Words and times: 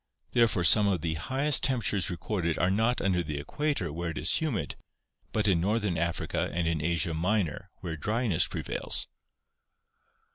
Therefore 0.31 0.63
some 0.63 0.87
of 0.87 1.01
the 1.01 1.13
highest 1.13 1.63
temperatures 1.63 2.09
recorded 2.09 2.57
are 2.57 2.71
not 2.71 3.01
under 3.01 3.21
the 3.21 3.37
equator 3.37 3.93
where 3.93 4.09
it 4.09 4.17
is 4.17 4.37
humid 4.37 4.75
but 5.31 5.47
in 5.47 5.61
northern 5.61 5.95
Africa 5.95 6.49
and 6.51 6.67
in 6.67 6.81
Asia 6.81 7.13
Minor 7.13 7.69
where 7.81 7.95
dryness 7.97 8.47
prevails. 8.47 9.05